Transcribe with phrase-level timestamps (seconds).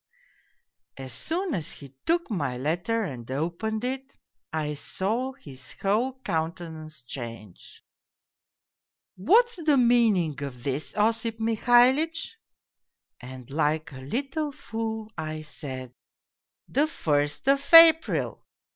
[1.05, 4.17] "As soon as he took my letter and opened it,
[4.51, 7.83] I saw his whole countenance change."?'
[9.15, 12.33] What's the meaning of this, Osip Mihalitch?'
[13.21, 15.93] "And like a little fool I said
[16.67, 18.43] "'The first of April